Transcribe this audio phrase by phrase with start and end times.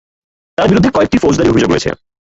[0.57, 1.89] তার বিরুদ্ধে কয়েকটি ফৌজদারি অভিযোগ রয়েছে।